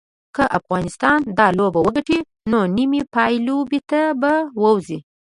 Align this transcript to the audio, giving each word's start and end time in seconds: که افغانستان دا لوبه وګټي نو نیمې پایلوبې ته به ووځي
که 0.35 0.43
افغانستان 0.59 1.19
دا 1.37 1.47
لوبه 1.57 1.79
وګټي 1.85 2.19
نو 2.51 2.59
نیمې 2.75 3.01
پایلوبې 3.13 3.79
ته 3.89 4.01
به 4.21 4.33
ووځي 4.61 4.99